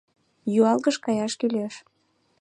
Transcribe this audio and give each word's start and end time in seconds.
-Юалгыш 0.59 0.97
каяш 1.05 1.33
кӱлеш. 1.39 1.73